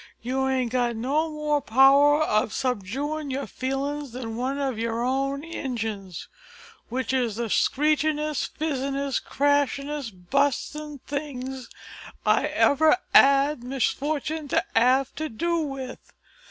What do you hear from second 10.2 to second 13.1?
bustin' things I ever